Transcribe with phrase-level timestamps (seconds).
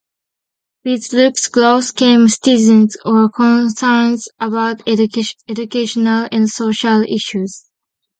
[0.83, 2.97] With Luke's growth came citizens'
[3.35, 7.65] concerns about educational and social issues.